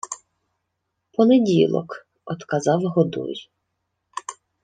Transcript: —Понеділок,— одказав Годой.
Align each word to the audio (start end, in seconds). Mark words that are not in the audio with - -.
—Понеділок,— 1.13 2.07
одказав 2.25 2.81
Годой. 2.81 3.49